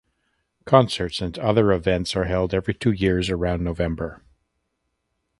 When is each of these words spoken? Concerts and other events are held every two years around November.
Concerts 0.65 1.21
and 1.21 1.37
other 1.37 1.71
events 1.71 2.15
are 2.15 2.23
held 2.23 2.55
every 2.55 2.73
two 2.73 2.91
years 2.91 3.29
around 3.29 3.63
November. 3.63 4.23